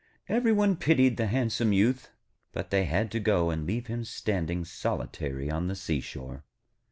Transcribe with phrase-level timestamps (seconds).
[0.27, 2.09] Every one pitied the handsome Youth,
[2.53, 6.43] but they had to go and leave him standing solitary on the seashore.